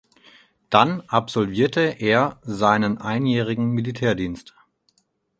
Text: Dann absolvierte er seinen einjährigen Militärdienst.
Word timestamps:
Dann 0.71 1.01
absolvierte 1.09 1.81
er 1.99 2.39
seinen 2.41 2.97
einjährigen 2.97 3.67
Militärdienst. 3.69 4.55